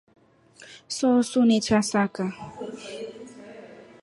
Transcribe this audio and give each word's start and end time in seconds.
Sohosuni 0.95 1.57
chasaka. 1.65 2.25